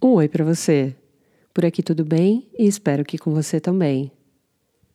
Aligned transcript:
Um 0.00 0.10
oi 0.10 0.28
para 0.28 0.44
você. 0.44 0.94
Por 1.52 1.66
aqui 1.66 1.82
tudo 1.82 2.04
bem 2.04 2.48
e 2.56 2.68
espero 2.68 3.04
que 3.04 3.18
com 3.18 3.32
você 3.32 3.58
também. 3.58 4.12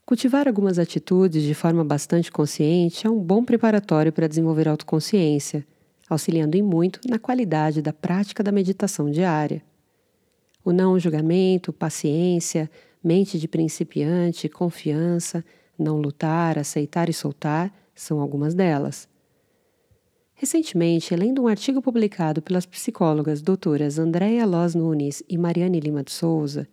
Cultivar 0.05 0.47
algumas 0.47 0.79
atitudes 0.79 1.43
de 1.43 1.53
forma 1.53 1.83
bastante 1.83 2.31
consciente 2.31 3.05
é 3.05 3.09
um 3.09 3.19
bom 3.19 3.43
preparatório 3.43 4.13
para 4.13 4.27
desenvolver 4.27 4.69
autoconsciência, 4.69 5.67
auxiliando 6.09 6.55
em 6.55 6.61
muito 6.61 7.01
na 7.05 7.19
qualidade 7.19 7.81
da 7.81 7.91
prática 7.91 8.41
da 8.41 8.49
meditação 8.49 9.11
diária. 9.11 9.61
O 10.63 10.71
não 10.71 10.97
julgamento, 10.97 11.73
paciência, 11.73 12.71
mente 13.03 13.37
de 13.37 13.45
principiante, 13.49 14.47
confiança, 14.47 15.43
não 15.77 15.97
lutar, 15.97 16.57
aceitar 16.57 17.09
e 17.09 17.13
soltar 17.13 17.73
são 17.93 18.21
algumas 18.21 18.53
delas. 18.53 19.09
Recentemente, 20.43 21.15
lendo 21.15 21.41
um 21.41 21.47
artigo 21.47 21.81
publicado 21.81 22.41
pelas 22.41 22.65
psicólogas 22.65 23.41
doutoras 23.41 23.97
Andréa 23.97 24.45
Loz 24.45 24.75
Nunes 24.75 25.23
e 25.29 25.37
Mariane 25.37 25.79
Lima 25.79 26.03
de 26.03 26.11
Souza, 26.11 26.67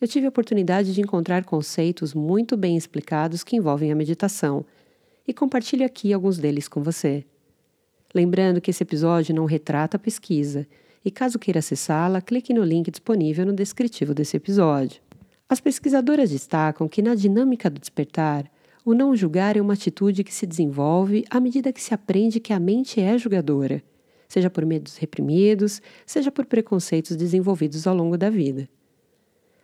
eu 0.00 0.06
tive 0.06 0.26
a 0.26 0.28
oportunidade 0.28 0.94
de 0.94 1.00
encontrar 1.00 1.44
conceitos 1.44 2.14
muito 2.14 2.56
bem 2.56 2.76
explicados 2.76 3.42
que 3.42 3.56
envolvem 3.56 3.90
a 3.90 3.96
meditação 3.96 4.64
e 5.26 5.34
compartilho 5.34 5.84
aqui 5.84 6.12
alguns 6.12 6.38
deles 6.38 6.68
com 6.68 6.80
você. 6.80 7.24
Lembrando 8.14 8.60
que 8.60 8.70
esse 8.70 8.84
episódio 8.84 9.34
não 9.34 9.46
retrata 9.46 9.96
a 9.96 10.00
pesquisa 10.00 10.64
e, 11.04 11.10
caso 11.10 11.40
queira 11.40 11.58
acessá-la, 11.58 12.20
clique 12.20 12.54
no 12.54 12.62
link 12.62 12.88
disponível 12.88 13.44
no 13.44 13.52
descritivo 13.52 14.14
desse 14.14 14.36
episódio. 14.36 15.02
As 15.48 15.60
pesquisadoras 15.60 16.30
destacam 16.30 16.86
que, 16.86 17.02
na 17.02 17.16
dinâmica 17.16 17.68
do 17.68 17.80
despertar, 17.80 18.48
o 18.88 18.94
não 18.94 19.14
julgar 19.14 19.54
é 19.54 19.60
uma 19.60 19.74
atitude 19.74 20.24
que 20.24 20.32
se 20.32 20.46
desenvolve 20.46 21.22
à 21.28 21.38
medida 21.38 21.70
que 21.74 21.82
se 21.82 21.92
aprende 21.92 22.40
que 22.40 22.54
a 22.54 22.58
mente 22.58 22.98
é 22.98 23.18
julgadora, 23.18 23.82
seja 24.26 24.48
por 24.48 24.64
medos 24.64 24.96
reprimidos, 24.96 25.82
seja 26.06 26.32
por 26.32 26.46
preconceitos 26.46 27.14
desenvolvidos 27.14 27.86
ao 27.86 27.94
longo 27.94 28.16
da 28.16 28.30
vida. 28.30 28.66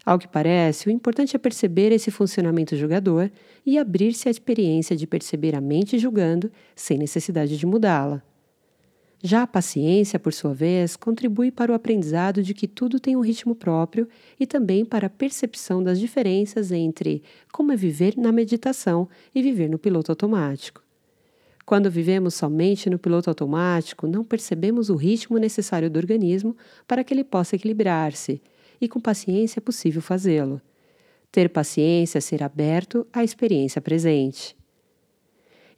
Ao 0.04 0.18
que 0.18 0.28
parece, 0.28 0.88
o 0.88 0.90
importante 0.90 1.34
é 1.34 1.38
perceber 1.38 1.90
esse 1.90 2.10
funcionamento 2.10 2.76
julgador 2.76 3.30
e 3.64 3.78
abrir-se 3.78 4.28
à 4.28 4.30
experiência 4.30 4.94
de 4.94 5.06
perceber 5.06 5.54
a 5.54 5.60
mente 5.60 5.98
julgando 5.98 6.52
sem 6.76 6.98
necessidade 6.98 7.56
de 7.56 7.64
mudá-la. 7.64 8.22
Já 9.26 9.44
a 9.44 9.46
paciência, 9.46 10.18
por 10.18 10.34
sua 10.34 10.52
vez, 10.52 10.96
contribui 10.96 11.50
para 11.50 11.72
o 11.72 11.74
aprendizado 11.74 12.42
de 12.42 12.52
que 12.52 12.68
tudo 12.68 13.00
tem 13.00 13.16
um 13.16 13.22
ritmo 13.22 13.54
próprio 13.54 14.06
e 14.38 14.46
também 14.46 14.84
para 14.84 15.06
a 15.06 15.10
percepção 15.10 15.82
das 15.82 15.98
diferenças 15.98 16.70
entre 16.70 17.22
como 17.50 17.72
é 17.72 17.76
viver 17.76 18.18
na 18.18 18.30
meditação 18.30 19.08
e 19.34 19.40
viver 19.40 19.70
no 19.70 19.78
piloto 19.78 20.12
automático. 20.12 20.82
Quando 21.64 21.90
vivemos 21.90 22.34
somente 22.34 22.90
no 22.90 22.98
piloto 22.98 23.30
automático, 23.30 24.06
não 24.06 24.22
percebemos 24.22 24.90
o 24.90 24.94
ritmo 24.94 25.38
necessário 25.38 25.88
do 25.88 25.96
organismo 25.96 26.54
para 26.86 27.02
que 27.02 27.14
ele 27.14 27.24
possa 27.24 27.56
equilibrar-se, 27.56 28.42
e 28.78 28.86
com 28.86 29.00
paciência 29.00 29.58
é 29.58 29.62
possível 29.62 30.02
fazê-lo. 30.02 30.60
Ter 31.32 31.48
paciência 31.48 32.18
é 32.18 32.20
ser 32.20 32.42
aberto 32.42 33.06
à 33.10 33.24
experiência 33.24 33.80
presente. 33.80 34.54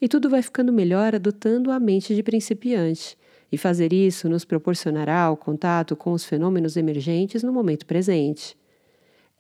E 0.01 0.09
tudo 0.09 0.29
vai 0.29 0.43
ficando 0.43 0.73
melhor 0.73 1.15
adotando 1.15 1.71
a 1.71 1.79
mente 1.79 2.13
de 2.13 2.25
principiante 2.25 3.17
e 3.57 3.59
fazer 3.59 3.91
isso 3.91 4.29
nos 4.29 4.45
proporcionará 4.45 5.31
o 5.31 5.37
contato 5.37 5.97
com 5.97 6.13
os 6.13 6.27
fenômenos 6.27 6.77
emergentes 6.77 7.43
no 7.43 7.51
momento 7.51 7.87
presente. 7.87 8.55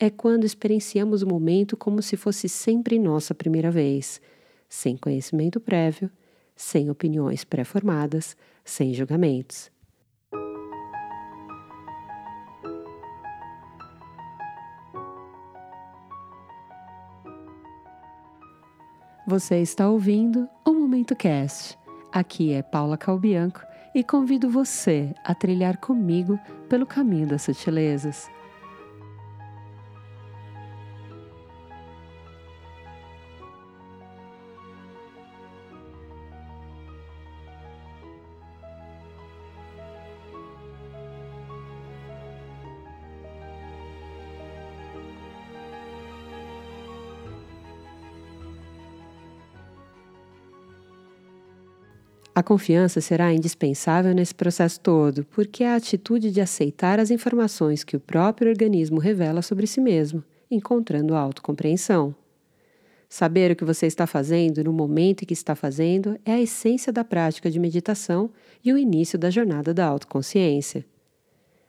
É 0.01 0.09
quando 0.09 0.45
experienciamos 0.45 1.21
o 1.21 1.27
momento 1.27 1.77
como 1.77 2.01
se 2.01 2.17
fosse 2.17 2.49
sempre 2.49 2.99
nossa 2.99 3.35
primeira 3.35 3.71
vez, 3.71 4.19
sem 4.71 4.97
conhecimento 4.97 5.61
prévio, 5.61 6.11
sem 6.57 6.89
opiniões 6.89 7.45
pré-formadas, 7.45 8.35
sem 8.65 8.95
julgamentos. 8.95 9.71
Você 19.27 19.57
está 19.61 19.91
ouvindo 19.91 20.49
o 20.65 20.73
Momento 20.73 21.15
Cast. 21.15 21.79
Aqui 22.11 22.55
é 22.55 22.63
Paula 22.63 22.97
Calbianco 22.97 23.76
e 23.97 24.05
convido 24.05 24.51
você 24.51 25.15
a 25.25 25.35
trilhar 25.35 25.79
comigo 25.79 26.39
pelo 26.69 26.85
caminho 26.85 27.27
das 27.27 27.41
sutilezas. 27.41 28.31
A 52.37 52.43
confiança 52.43 53.01
será 53.01 53.33
indispensável 53.33 54.15
nesse 54.15 54.35
processo 54.35 54.79
todo, 54.81 55.25
porque 55.25 55.65
é 55.65 55.69
a 55.69 55.77
atitude 55.77 56.31
de 56.31 56.43
aceitar 56.43 57.01
as 57.01 57.11
informações 57.11 57.83
que 57.83 57.97
o 57.97 58.01
próprio 58.01 58.51
organismo 58.51 58.99
revela 58.99 59.41
sobre 59.41 59.67
si 59.67 59.81
mesmo, 59.81 60.23
encontrando 60.51 61.15
a 61.15 61.19
autocompreensão. 61.19 62.15
Saber 63.09 63.53
o 63.53 63.57
que 63.57 63.65
você 63.65 63.87
está 63.87 64.07
fazendo 64.07 64.63
no 64.63 64.71
momento 64.71 65.23
em 65.23 65.25
que 65.25 65.33
está 65.33 65.55
fazendo 65.55 66.21
é 66.27 66.33
a 66.33 66.41
essência 66.43 66.93
da 66.93 67.03
prática 67.03 67.51
de 67.51 67.59
meditação 67.59 68.29
e 68.63 68.71
o 68.71 68.77
início 68.77 69.19
da 69.19 69.31
jornada 69.31 69.73
da 69.73 69.87
autoconsciência. 69.87 70.85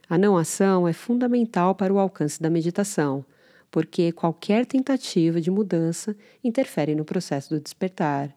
A 0.10 0.18
não 0.18 0.36
ação 0.36 0.86
é 0.86 0.92
fundamental 0.92 1.76
para 1.76 1.94
o 1.94 1.98
alcance 1.98 2.42
da 2.42 2.50
meditação, 2.50 3.24
porque 3.72 4.12
qualquer 4.12 4.66
tentativa 4.66 5.40
de 5.40 5.50
mudança 5.50 6.14
interfere 6.44 6.94
no 6.94 7.06
processo 7.06 7.52
do 7.52 7.62
despertar. 7.62 8.36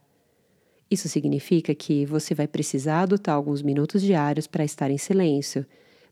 Isso 0.90 1.08
significa 1.08 1.72
que 1.72 2.04
você 2.04 2.34
vai 2.34 2.48
precisar 2.48 3.02
adotar 3.02 3.36
alguns 3.36 3.62
minutos 3.62 4.02
diários 4.02 4.48
para 4.48 4.64
estar 4.64 4.90
em 4.90 4.98
silêncio, 4.98 5.64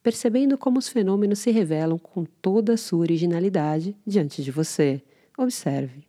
percebendo 0.03 0.57
como 0.57 0.79
os 0.79 0.89
fenômenos 0.89 1.41
se 1.41 1.51
revelam 1.51 1.99
com 1.99 2.25
toda 2.25 2.75
a 2.75 2.77
sua 2.77 3.01
originalidade 3.01 3.97
diante 4.07 4.43
de 4.43 4.53
você. 4.53 5.03
Observe. 5.37 6.07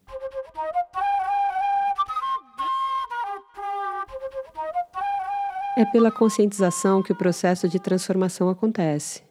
É 5.76 5.86
pela 5.86 6.12
conscientização 6.12 7.02
que 7.02 7.12
o 7.12 7.16
processo 7.16 7.68
de 7.68 7.80
transformação 7.80 8.50
acontece. 8.50 9.24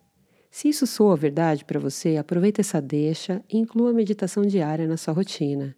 Se 0.50 0.68
isso 0.68 0.86
soa 0.86 1.14
verdade 1.14 1.64
para 1.64 1.78
você, 1.78 2.16
aproveite 2.16 2.60
essa 2.60 2.80
deixa 2.80 3.44
e 3.48 3.58
inclua 3.58 3.90
a 3.90 3.94
meditação 3.94 4.42
diária 4.42 4.88
na 4.88 4.96
sua 4.96 5.12
rotina. 5.12 5.76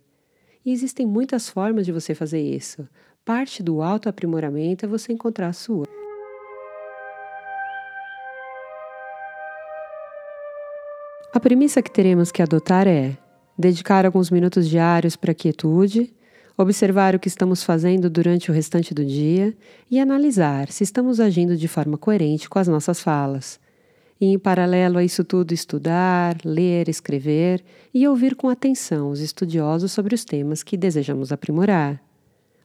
E 0.64 0.72
existem 0.72 1.06
muitas 1.06 1.48
formas 1.48 1.84
de 1.84 1.92
você 1.92 2.14
fazer 2.14 2.40
isso. 2.40 2.88
Parte 3.24 3.62
do 3.62 3.82
autoaprimoramento 3.82 4.86
é 4.86 4.88
você 4.88 5.12
encontrar 5.12 5.48
a 5.48 5.52
sua. 5.52 5.84
A 11.32 11.38
premissa 11.38 11.82
que 11.82 11.90
teremos 11.90 12.32
que 12.32 12.42
adotar 12.42 12.88
é 12.88 13.16
dedicar 13.58 14.06
alguns 14.06 14.30
minutos 14.30 14.68
diários 14.68 15.16
para 15.16 15.32
a 15.32 15.34
quietude, 15.34 16.12
observar 16.56 17.14
o 17.14 17.18
que 17.18 17.28
estamos 17.28 17.62
fazendo 17.62 18.08
durante 18.08 18.50
o 18.50 18.54
restante 18.54 18.94
do 18.94 19.04
dia 19.04 19.54
e 19.90 20.00
analisar 20.00 20.72
se 20.72 20.82
estamos 20.82 21.20
agindo 21.20 21.56
de 21.56 21.68
forma 21.68 21.98
coerente 21.98 22.48
com 22.48 22.58
as 22.58 22.68
nossas 22.68 23.00
falas. 23.00 23.60
E, 24.18 24.26
em 24.26 24.38
paralelo 24.38 24.98
a 24.98 25.04
isso 25.04 25.22
tudo, 25.24 25.52
estudar, 25.52 26.38
ler, 26.44 26.88
escrever 26.88 27.62
e 27.92 28.08
ouvir 28.08 28.34
com 28.34 28.48
atenção 28.48 29.10
os 29.10 29.20
estudiosos 29.20 29.92
sobre 29.92 30.14
os 30.14 30.24
temas 30.24 30.62
que 30.62 30.76
desejamos 30.76 31.32
aprimorar. 31.32 32.09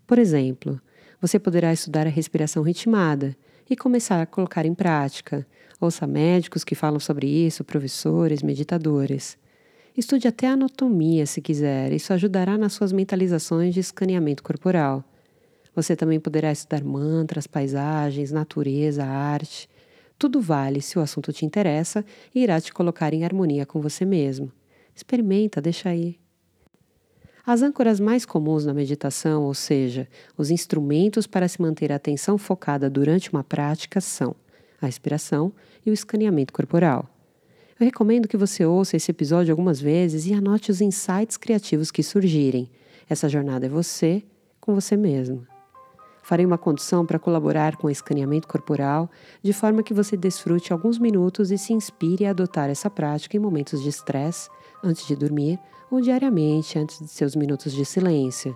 Por 0.08 0.20
exemplo, 0.20 0.80
você 1.20 1.40
poderá 1.40 1.74
estudar 1.74 2.06
a 2.06 2.10
respiração 2.10 2.62
ritmada 2.62 3.36
e 3.70 3.76
começar 3.76 4.22
a 4.22 4.26
colocar 4.26 4.66
em 4.66 4.74
prática. 4.74 5.46
Ouça 5.82 6.06
médicos 6.06 6.64
que 6.64 6.76
falam 6.76 7.00
sobre 7.00 7.28
isso, 7.28 7.64
professores, 7.64 8.44
meditadores. 8.44 9.38
Estude 9.98 10.28
até 10.28 10.48
anatomia 10.48 11.26
se 11.26 11.42
quiser, 11.42 11.92
isso 11.94 12.14
ajudará 12.14 12.58
nas 12.58 12.74
suas 12.74 12.92
mentalizações 12.92 13.74
de 13.74 13.80
escaneamento 13.80 14.44
corporal. 14.44 15.04
Você 15.74 15.96
também 15.96 16.20
poderá 16.20 16.52
estudar 16.52 16.84
mantras, 16.84 17.48
paisagens, 17.48 18.32
natureza, 18.32 19.06
arte. 19.06 19.70
Tudo 20.18 20.40
vale 20.40 20.82
se 20.82 20.98
o 20.98 21.02
assunto 21.02 21.34
te 21.34 21.46
interessa 21.46 22.06
e 22.34 22.44
irá 22.44 22.60
te 22.62 22.74
colocar 22.74 23.14
em 23.14 23.26
harmonia 23.26 23.66
com 23.66 23.82
você 23.82 24.06
mesmo. 24.06 24.52
Experimenta, 24.96 25.62
deixa 25.62 25.90
aí. 25.90 26.18
As 27.48 27.62
âncoras 27.62 28.00
mais 28.00 28.26
comuns 28.26 28.66
na 28.66 28.74
meditação, 28.74 29.44
ou 29.44 29.54
seja, 29.54 30.08
os 30.36 30.50
instrumentos 30.50 31.28
para 31.28 31.48
se 31.48 31.62
manter 31.62 31.92
a 31.92 31.96
atenção 31.98 32.40
focada 32.40 32.90
durante 32.90 33.32
uma 33.32 33.44
prática, 33.44 34.02
são 34.02 34.36
a 34.82 34.88
respiração 34.88 35.54
e 35.86 35.92
o 35.92 35.94
escaneamento 35.94 36.52
corporal. 36.52 37.08
Eu 37.80 37.86
recomendo 37.86 38.28
que 38.28 38.36
você 38.36 38.66
ouça 38.66 38.98
esse 38.98 39.12
episódio 39.12 39.52
algumas 39.52 39.80
vezes 39.80 40.26
e 40.26 40.34
anote 40.34 40.72
os 40.72 40.82
insights 40.82 41.38
criativos 41.38 41.92
que 41.92 42.02
surgirem. 42.02 42.68
Essa 43.08 43.30
jornada 43.30 43.68
é 43.68 43.70
você 43.70 44.24
com 44.60 44.74
você 44.74 44.98
mesmo. 44.98 45.46
Farei 46.24 46.48
uma 46.48 46.58
condução 46.58 47.06
para 47.06 47.20
colaborar 47.20 47.76
com 47.76 47.86
o 47.86 47.92
escaneamento 47.92 48.48
corporal, 48.48 49.08
de 49.44 49.54
forma 49.54 49.84
que 49.84 49.94
você 49.94 50.18
desfrute 50.18 50.74
alguns 50.74 50.98
minutos 50.98 51.52
e 51.52 51.60
se 51.60 51.74
inspire 51.74 52.26
a 52.26 52.32
adotar 52.32 52.72
essa 52.72 52.90
prática 52.90 53.38
em 53.38 53.40
momentos 53.40 53.84
de 53.84 53.90
estresse, 53.90 54.50
antes 54.84 55.06
de 55.06 55.16
dormir 55.16 55.60
ou 55.90 56.02
diariamente 56.02 56.78
antes 56.78 57.00
de 57.00 57.08
seus 57.08 57.36
minutos 57.36 57.74
de 57.74 57.86
silêncio. 57.86 58.56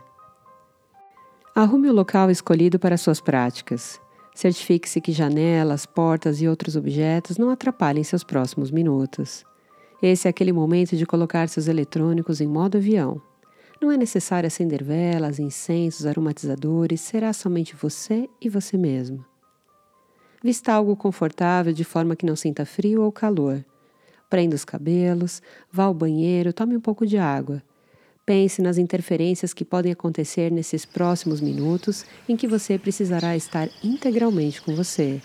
Arrume 1.56 1.90
o 1.90 1.94
local 1.94 2.30
escolhido 2.32 2.80
para 2.80 2.98
suas 2.98 3.20
práticas. 3.20 4.00
Certifique-se 4.34 5.02
que 5.02 5.12
janelas, 5.12 5.86
portas 5.86 6.42
e 6.42 6.48
outros 6.48 6.76
objetos 6.76 7.38
não 7.38 7.50
atrapalhem 7.50 8.04
seus 8.04 8.24
próximos 8.24 8.72
minutos. 8.72 9.44
Esse 10.02 10.28
é 10.28 10.30
aquele 10.30 10.54
momento 10.54 10.96
de 10.96 11.06
colocar 11.06 11.50
seus 11.50 11.68
eletrônicos 11.68 12.40
em 12.40 12.48
modo 12.48 12.78
avião. 12.78 13.22
Não 13.82 13.92
é 13.92 13.98
necessário 13.98 14.48
acender 14.48 14.84
velas, 14.84 15.40
incensos, 15.40 16.06
aromatizadores, 16.06 17.02
será 17.02 17.34
somente 17.34 17.76
você 17.76 18.30
e 18.42 18.48
você 18.48 18.78
mesmo. 18.78 19.26
Vista 20.42 20.72
algo 20.72 20.96
confortável 20.96 21.74
de 21.74 21.84
forma 21.84 22.16
que 22.16 22.26
não 22.26 22.36
sinta 22.36 22.66
frio 22.66 23.02
ou 23.02 23.12
calor. 23.12 23.66
Prenda 24.30 24.56
os 24.56 24.64
cabelos, 24.64 25.42
vá 25.72 25.86
ao 25.86 25.94
banheiro, 25.94 26.54
tome 26.54 26.78
um 26.78 26.80
pouco 26.80 27.06
de 27.06 27.18
água. 27.18 27.64
Pense 28.26 28.62
nas 28.62 28.78
interferências 28.78 29.54
que 29.56 29.66
podem 29.66 29.92
acontecer 29.92 30.52
nesses 30.52 30.86
próximos 30.86 31.42
minutos 31.42 32.06
em 32.28 32.38
que 32.38 32.48
você 32.48 32.78
precisará 32.78 33.36
estar 33.36 33.68
integralmente 33.84 34.62
com 34.62 34.76
você 34.76 35.20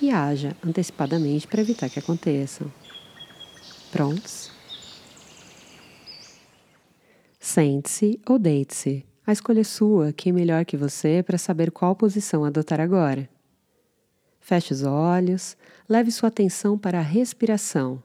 e 0.00 0.10
haja 0.10 0.56
antecipadamente 0.64 1.46
para 1.46 1.60
evitar 1.60 1.90
que 1.90 1.98
aconteçam. 1.98 2.72
Prontos? 3.92 4.50
Sente-se 7.38 8.18
ou 8.26 8.38
deite-se. 8.38 9.04
A 9.26 9.32
escolha 9.32 9.60
é 9.60 9.64
sua, 9.64 10.12
quem 10.12 10.32
melhor 10.32 10.64
que 10.64 10.76
você 10.76 11.22
para 11.22 11.36
saber 11.36 11.70
qual 11.70 11.94
posição 11.94 12.44
adotar 12.44 12.80
agora. 12.80 13.28
Feche 14.40 14.72
os 14.72 14.82
olhos, 14.82 15.56
leve 15.88 16.10
sua 16.10 16.28
atenção 16.28 16.78
para 16.78 17.00
a 17.00 17.02
respiração. 17.02 18.02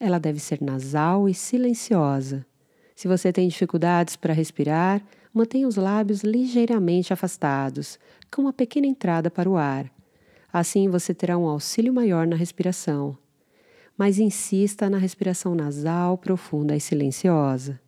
Ela 0.00 0.18
deve 0.18 0.38
ser 0.38 0.60
nasal 0.62 1.28
e 1.28 1.34
silenciosa. 1.34 2.46
Se 2.94 3.08
você 3.08 3.32
tem 3.32 3.48
dificuldades 3.48 4.16
para 4.16 4.32
respirar, 4.32 5.02
mantenha 5.32 5.66
os 5.66 5.76
lábios 5.76 6.22
ligeiramente 6.22 7.12
afastados, 7.12 7.98
com 8.30 8.42
uma 8.42 8.52
pequena 8.52 8.86
entrada 8.86 9.30
para 9.30 9.48
o 9.48 9.56
ar. 9.56 9.90
Assim 10.52 10.88
você 10.88 11.12
terá 11.12 11.36
um 11.36 11.46
auxílio 11.46 11.92
maior 11.92 12.26
na 12.26 12.36
respiração. 12.36 13.16
Mas 13.96 14.18
insista 14.18 14.88
na 14.88 14.98
respiração 14.98 15.54
nasal, 15.54 16.16
profunda 16.16 16.76
e 16.76 16.80
silenciosa. 16.80 17.80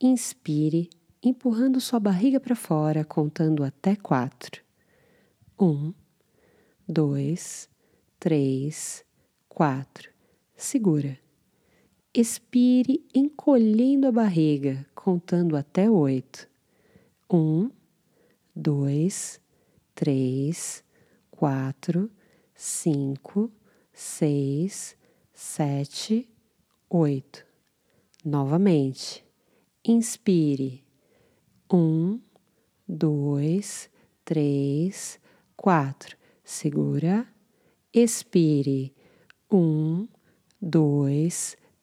Inspire, 0.00 0.88
empurrando 1.22 1.80
sua 1.80 2.00
barriga 2.00 2.40
para 2.40 2.54
fora, 2.56 3.04
contando 3.04 3.64
até 3.64 3.96
quatro. 3.96 4.62
Um, 5.60 5.92
dois, 6.88 7.68
três, 8.18 9.04
quatro. 9.48 10.11
Segura. 10.62 11.18
Expire, 12.14 13.04
encolhendo 13.12 14.06
a 14.06 14.12
barriga, 14.12 14.86
contando 14.94 15.56
até 15.56 15.90
oito. 15.90 16.48
Um, 17.28 17.68
dois, 18.54 19.40
três, 19.92 20.84
quatro, 21.32 22.08
cinco, 22.54 23.50
seis, 23.92 24.96
sete, 25.34 26.30
oito. 26.88 27.44
Novamente. 28.24 29.24
Inspire. 29.84 30.84
Um, 31.72 32.20
dois, 32.86 33.90
três, 34.24 35.18
quatro. 35.56 36.16
Segura. 36.44 37.26
Expire. 37.92 38.94
Um, 39.50 40.06
dois, 40.06 40.21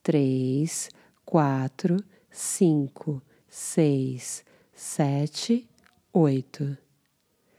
três, 0.01 0.89
quatro, 1.25 1.97
cinco, 2.31 3.21
seis, 3.47 4.43
sete, 4.73 5.67
oito. 6.13 6.77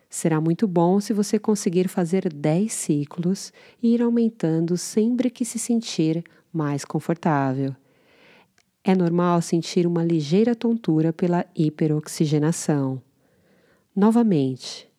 Será 0.09 0.41
muito 0.41 0.67
bom 0.67 1.01
se 1.01 1.13
você 1.13 1.39
conseguir 1.39 1.89
fazer 1.89 2.33
dez 2.33 2.73
ciclos 2.73 3.53
e 3.83 3.95
ir 3.95 4.03
aumentando 4.03 4.77
sempre 4.77 5.31
que 5.31 5.45
se 5.45 5.59
sentir 5.59 6.25
mais 6.53 6.85
confortável. 6.85 7.77
É 8.83 8.95
normal 8.95 9.41
sentir 9.43 9.87
uma 9.87 10.03
ligeira 10.03 10.55
tontura 10.57 11.13
pela 11.13 11.47
hiperoxigenação. 11.55 13.01
Novamente, 13.95 14.91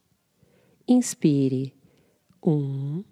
inspire. 0.88 1.74
Um, 2.46 3.04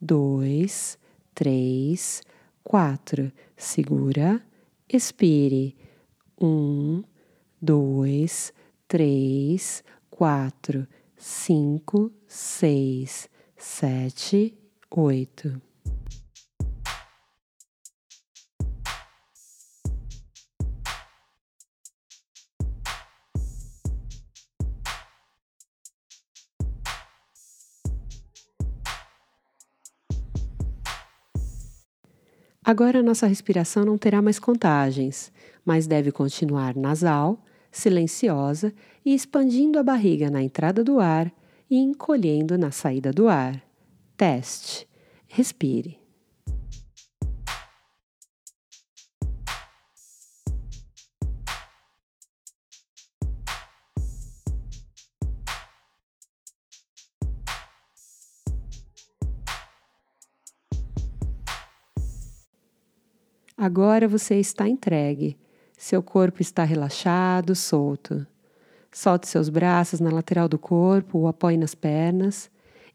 dois, 0.00 0.96
três, 1.34 2.22
quatro. 2.64 3.30
Segura, 3.56 4.42
expire. 4.88 5.76
Um, 6.40 7.04
dois, 7.62 8.52
três, 8.88 9.84
quatro, 10.10 10.88
cinco, 11.16 12.10
seis, 12.26 13.28
sete, 13.56 14.52
oito. 14.90 15.62
Agora 32.64 33.02
nossa 33.02 33.26
respiração 33.26 33.84
não 33.84 33.98
terá 33.98 34.22
mais 34.22 34.38
contagens, 34.38 35.30
mas 35.64 35.86
deve 35.86 36.10
continuar 36.10 36.74
nasal, 36.74 37.44
silenciosa 37.70 38.72
e 39.04 39.14
expandindo 39.14 39.78
a 39.78 39.82
barriga 39.82 40.30
na 40.30 40.42
entrada 40.42 40.82
do 40.82 40.98
ar 40.98 41.30
e 41.70 41.76
encolhendo 41.76 42.56
na 42.56 42.70
saída 42.70 43.12
do 43.12 43.28
ar. 43.28 43.62
Teste. 44.16 44.88
Respire. 45.28 46.03
Agora 63.56 64.08
você 64.08 64.36
está 64.40 64.68
entregue. 64.68 65.36
Seu 65.76 66.02
corpo 66.02 66.42
está 66.42 66.64
relaxado, 66.64 67.54
solto. 67.54 68.26
Solte 68.90 69.28
seus 69.28 69.48
braços 69.48 70.00
na 70.00 70.10
lateral 70.10 70.48
do 70.48 70.58
corpo 70.58 71.18
ou 71.18 71.28
apoie 71.28 71.56
nas 71.56 71.74
pernas. 71.74 72.50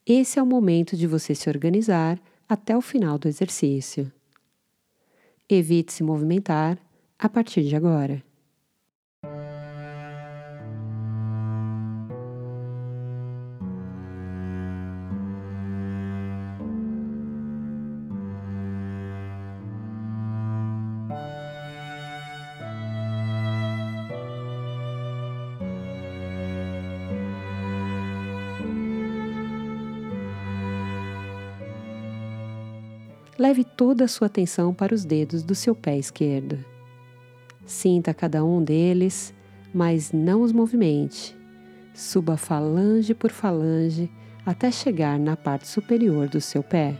Esse 0.05 0.39
é 0.39 0.43
o 0.43 0.45
momento 0.45 0.97
de 0.97 1.07
você 1.07 1.35
se 1.35 1.49
organizar 1.49 2.19
até 2.47 2.75
o 2.75 2.81
final 2.81 3.17
do 3.17 3.27
exercício. 3.27 4.11
Evite 5.47 5.93
se 5.93 6.03
movimentar 6.03 6.77
a 7.17 7.29
partir 7.29 7.63
de 7.63 7.75
agora. 7.75 8.28
Leve 33.39 33.63
toda 33.63 34.03
a 34.03 34.07
sua 34.07 34.27
atenção 34.27 34.73
para 34.73 34.93
os 34.93 35.05
dedos 35.05 35.43
do 35.43 35.55
seu 35.55 35.73
pé 35.73 35.97
esquerdo. 35.97 36.63
Sinta 37.65 38.13
cada 38.13 38.43
um 38.43 38.61
deles, 38.61 39.33
mas 39.73 40.11
não 40.11 40.41
os 40.41 40.51
movimente. 40.51 41.37
Suba 41.93 42.35
falange 42.35 43.13
por 43.13 43.31
falange 43.31 44.11
até 44.45 44.69
chegar 44.69 45.17
na 45.17 45.37
parte 45.37 45.67
superior 45.67 46.27
do 46.27 46.41
seu 46.41 46.61
pé. 46.61 46.97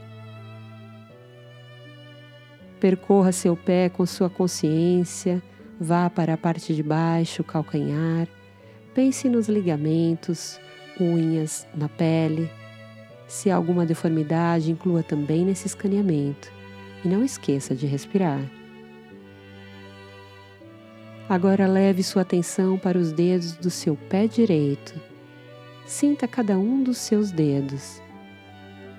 Percorra 2.79 3.34
seu 3.34 3.58
pé 3.58 3.89
com 3.89 4.05
sua 4.05 4.29
consciência, 4.29 5.43
vá 5.79 6.10
para 6.10 6.36
a 6.36 6.38
parte 6.38 6.74
de 6.74 6.81
baixo, 6.81 7.43
calcanhar, 7.43 8.27
pense 8.93 9.27
nos 9.27 9.50
ligamentos, 9.50 10.58
unhas, 11.00 11.67
na 11.75 11.89
pele 11.89 12.50
se 13.29 13.51
há 13.51 13.55
alguma 13.55 13.86
deformidade, 13.86 14.71
inclua 14.71 15.03
também 15.03 15.45
nesse 15.45 15.67
escaneamento 15.67 16.51
e 17.05 17.07
não 17.07 17.24
esqueça 17.24 17.75
de 17.75 17.86
respirar. 17.86 18.41
Agora 21.29 21.67
leve 21.67 22.01
sua 22.01 22.24
atenção 22.24 22.77
para 22.77 22.98
os 22.98 23.12
dedos 23.12 23.53
do 23.53 23.69
seu 23.69 23.95
pé 23.95 24.25
direito. 24.25 25.00
Sinta 25.86 26.27
cada 26.27 26.57
um 26.57 26.81
dos 26.81 26.98
seus 26.98 27.29
dedos. 27.29 28.01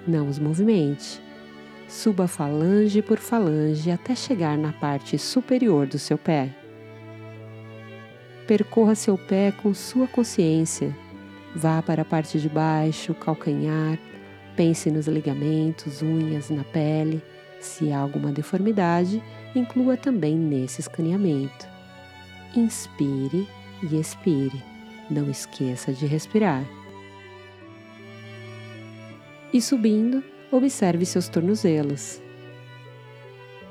Não 0.07 0.29
os 0.29 0.39
movimente. 0.39 1.21
Suba 1.89 2.29
falange 2.29 3.03
por 3.03 3.19
falange 3.19 3.91
até 3.91 4.15
chegar 4.15 4.57
na 4.57 4.73
parte 4.73 5.19
superior 5.19 5.89
do 5.89 5.99
seu 5.99 6.17
pé. 6.17 6.55
Percorra 8.47 8.95
seu 8.95 9.19
pé 9.19 9.51
com 9.51 9.75
sua 9.75 10.07
consciência. 10.07 10.97
Vá 11.55 11.83
para 11.83 12.03
a 12.03 12.05
parte 12.05 12.39
de 12.39 12.49
baixo, 12.49 13.13
calcanhar, 13.13 13.99
pense 14.57 14.91
nos 14.91 15.07
ligamentos, 15.07 16.03
unhas, 16.03 16.51
na 16.51 16.65
pele. 16.65 17.23
Se 17.61 17.93
há 17.93 17.99
alguma 17.99 18.33
deformidade, 18.33 19.23
inclua 19.55 19.97
também 19.97 20.37
nesse 20.37 20.81
escaneamento. 20.81 21.69
Inspire 22.55 23.47
e 23.83 23.99
expire. 23.99 24.63
Não 25.11 25.31
esqueça 25.31 25.93
de 25.93 26.07
respirar. 26.07 26.65
E 29.53 29.61
subindo, 29.61 30.23
observe 30.51 31.05
seus 31.05 31.29
tornozelos. 31.29 32.23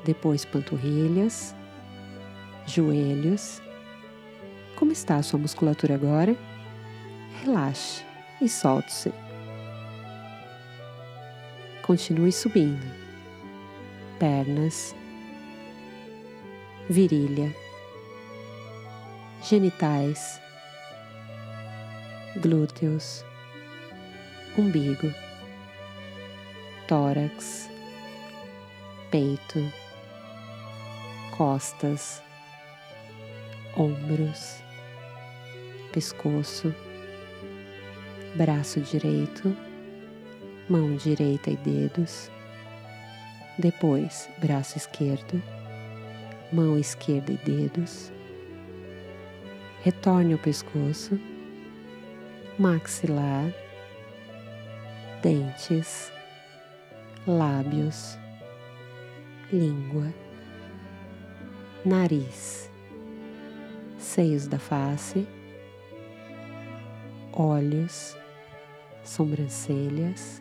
Depois 0.04 0.44
panturrilhas, 0.44 1.54
joelhos. 2.66 3.62
Como 4.76 4.92
está 4.92 5.16
a 5.16 5.22
sua 5.22 5.38
musculatura 5.38 5.94
agora? 5.94 6.36
Relaxe 7.42 8.04
e 8.40 8.48
solte-se. 8.48 9.29
Continue 11.90 12.30
subindo. 12.30 12.86
Pernas, 14.20 14.94
virilha, 16.88 17.52
genitais, 19.42 20.40
glúteos, 22.36 23.24
umbigo 24.56 25.12
tórax, 26.86 27.68
peito, 29.10 29.58
costas, 31.36 32.22
ombros, 33.76 34.62
pescoço, 35.90 36.72
braço 38.36 38.78
direito, 38.80 39.69
mão 40.70 40.94
direita 40.94 41.50
e 41.50 41.56
dedos, 41.56 42.30
depois 43.58 44.30
braço 44.38 44.78
esquerdo, 44.78 45.42
mão 46.52 46.78
esquerda 46.78 47.32
e 47.32 47.36
dedos, 47.38 48.12
retorne 49.82 50.32
ao 50.32 50.38
pescoço, 50.38 51.18
maxilar, 52.56 53.52
dentes 55.20 56.12
lábios, 57.26 58.16
língua, 59.52 60.14
nariz, 61.84 62.70
seios 63.98 64.46
da 64.46 64.60
face, 64.60 65.26
olhos, 67.32 68.16
sobrancelhas, 69.02 70.40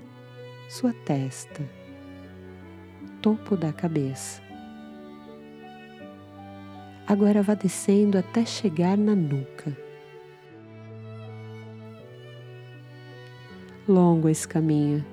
sua 0.70 0.94
testa, 0.94 1.62
topo 3.22 3.58
da 3.58 3.74
cabeça. 3.74 4.42
Agora 7.06 7.44
vá 7.44 7.56
descendo 7.56 8.18
até 8.18 8.46
chegar 8.46 8.98
na 8.98 9.16
nuca. 9.16 9.76
Longo 13.86 14.30
esse 14.30 14.48
caminho 14.48 15.04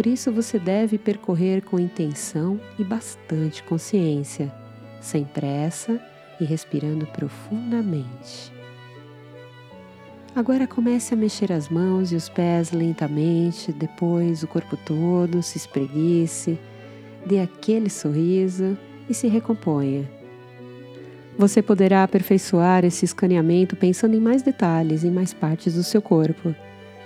por 0.00 0.06
isso 0.06 0.32
você 0.32 0.58
deve 0.58 0.96
percorrer 0.96 1.62
com 1.62 1.78
intenção 1.78 2.58
e 2.78 2.84
bastante 2.84 3.62
consciência, 3.62 4.50
sem 4.98 5.24
pressa 5.24 6.00
e 6.40 6.44
respirando 6.44 7.06
profundamente. 7.06 8.59
Agora 10.34 10.66
comece 10.66 11.12
a 11.12 11.16
mexer 11.16 11.52
as 11.52 11.68
mãos 11.68 12.12
e 12.12 12.16
os 12.16 12.28
pés 12.28 12.70
lentamente, 12.70 13.72
depois 13.72 14.42
o 14.42 14.46
corpo 14.46 14.76
todo, 14.76 15.42
se 15.42 15.58
espreguice, 15.58 16.58
dê 17.26 17.40
aquele 17.40 17.90
sorriso 17.90 18.78
e 19.08 19.14
se 19.14 19.26
recomponha. 19.26 20.08
Você 21.36 21.60
poderá 21.60 22.04
aperfeiçoar 22.04 22.84
esse 22.84 23.04
escaneamento 23.04 23.74
pensando 23.74 24.14
em 24.14 24.20
mais 24.20 24.42
detalhes 24.42 25.04
em 25.04 25.10
mais 25.10 25.32
partes 25.34 25.74
do 25.74 25.82
seu 25.82 26.00
corpo 26.00 26.54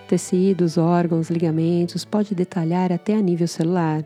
tecidos, 0.04 0.78
órgãos, 0.78 1.30
ligamentos, 1.30 2.04
pode 2.04 2.34
detalhar 2.34 2.92
até 2.92 3.14
a 3.14 3.20
nível 3.20 3.48
celular. 3.48 4.04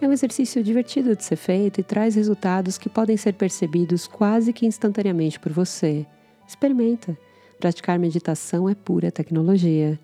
É 0.00 0.08
um 0.08 0.12
exercício 0.12 0.62
divertido 0.62 1.14
de 1.14 1.24
ser 1.24 1.36
feito 1.36 1.80
e 1.80 1.82
traz 1.82 2.14
resultados 2.14 2.78
que 2.78 2.88
podem 2.88 3.16
ser 3.16 3.34
percebidos 3.34 4.06
quase 4.06 4.52
que 4.52 4.66
instantaneamente 4.66 5.38
por 5.38 5.52
você. 5.52 6.06
Experimenta. 6.46 7.16
Praticar 7.60 7.98
meditação 7.98 8.70
é 8.70 8.74
pura 8.74 9.12
tecnologia. 9.12 10.00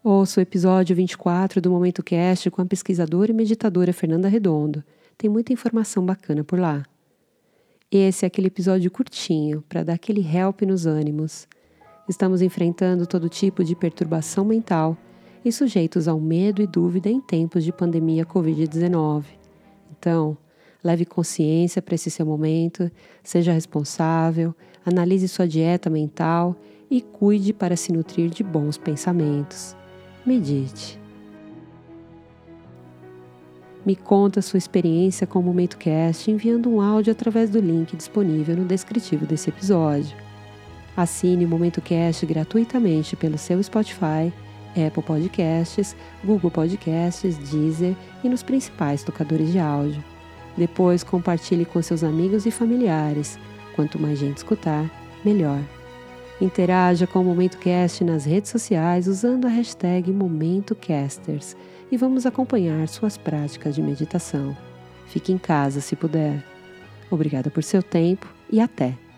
Ouça 0.00 0.38
o 0.38 0.42
episódio 0.42 0.94
24 0.94 1.60
do 1.60 1.68
Momento 1.72 2.04
Cast 2.04 2.48
com 2.52 2.62
a 2.62 2.64
pesquisadora 2.64 3.32
e 3.32 3.34
meditadora 3.34 3.92
Fernanda 3.92 4.28
Redondo. 4.28 4.84
Tem 5.18 5.28
muita 5.28 5.52
informação 5.52 6.06
bacana 6.06 6.44
por 6.44 6.60
lá. 6.60 6.84
Esse 7.90 8.24
é 8.24 8.28
aquele 8.28 8.46
episódio 8.46 8.88
curtinho 8.92 9.64
para 9.68 9.82
dar 9.82 9.94
aquele 9.94 10.24
help 10.24 10.62
nos 10.62 10.86
ânimos. 10.86 11.48
Estamos 12.08 12.40
enfrentando 12.40 13.08
todo 13.08 13.28
tipo 13.28 13.64
de 13.64 13.74
perturbação 13.74 14.44
mental 14.44 14.96
e 15.44 15.50
sujeitos 15.50 16.06
ao 16.06 16.20
medo 16.20 16.62
e 16.62 16.66
dúvida 16.68 17.10
em 17.10 17.20
tempos 17.20 17.64
de 17.64 17.72
pandemia 17.72 18.24
Covid-19. 18.24 19.24
Então, 19.98 20.38
leve 20.82 21.04
consciência 21.04 21.82
para 21.82 21.96
esse 21.96 22.08
seu 22.08 22.24
momento, 22.24 22.88
seja 23.20 23.52
responsável, 23.52 24.54
analise 24.84 25.28
sua 25.28 25.46
dieta 25.46 25.88
mental 25.88 26.56
e 26.90 27.00
cuide 27.00 27.52
para 27.52 27.76
se 27.76 27.92
nutrir 27.92 28.30
de 28.30 28.42
bons 28.42 28.76
pensamentos. 28.76 29.76
Medite. 30.24 31.00
Me 33.84 33.96
conta 33.96 34.40
sua 34.40 34.58
experiência 34.58 35.26
com 35.26 35.40
o 35.40 35.42
Momento 35.42 35.76
Cast 35.76 36.30
enviando 36.30 36.70
um 36.70 36.80
áudio 36.80 37.10
através 37.10 37.50
do 37.50 37.58
link 37.58 37.96
disponível 37.96 38.56
no 38.56 38.64
descritivo 38.64 39.26
desse 39.26 39.50
episódio. 39.50 40.16
Assine 40.96 41.44
o 41.44 41.48
Momento 41.48 41.80
Cast 41.80 42.24
gratuitamente 42.26 43.16
pelo 43.16 43.36
seu 43.36 43.60
Spotify, 43.62 44.32
Apple 44.76 45.02
Podcasts, 45.02 45.96
Google 46.24 46.50
Podcasts, 46.50 47.36
Deezer 47.38 47.96
e 48.22 48.28
nos 48.28 48.42
principais 48.42 49.02
tocadores 49.02 49.50
de 49.50 49.58
áudio. 49.58 50.04
Depois 50.56 51.02
compartilhe 51.02 51.64
com 51.64 51.80
seus 51.82 52.04
amigos 52.04 52.46
e 52.46 52.50
familiares. 52.50 53.38
Quanto 53.74 53.98
mais 53.98 54.18
gente 54.18 54.38
escutar, 54.38 54.90
melhor. 55.24 55.60
Interaja 56.40 57.06
com 57.06 57.20
o 57.20 57.24
Momento 57.24 57.58
Cast 57.58 58.02
nas 58.02 58.24
redes 58.24 58.50
sociais 58.50 59.06
usando 59.06 59.46
a 59.46 59.50
hashtag 59.50 60.10
MomentoCasters 60.10 61.56
e 61.90 61.96
vamos 61.96 62.26
acompanhar 62.26 62.88
suas 62.88 63.16
práticas 63.16 63.74
de 63.74 63.82
meditação. 63.82 64.56
Fique 65.06 65.32
em 65.32 65.38
casa 65.38 65.80
se 65.80 65.94
puder. 65.94 66.44
Obrigada 67.10 67.50
por 67.50 67.62
seu 67.62 67.82
tempo 67.82 68.26
e 68.50 68.60
até! 68.60 69.11